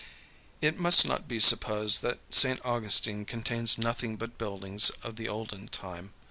It 0.61 0.79
must 0.79 1.05
not 1.05 1.27
be 1.27 1.39
supposed 1.39 2.01
that 2.01 2.33
St. 2.33 2.59
Augustine 2.65 3.23
contains 3.23 3.77
nothing 3.77 4.15
but 4.15 4.39
buildings 4.39 4.89
of 5.03 5.15
the 5.15 5.29
olden 5.29 5.67
time. 5.67 6.11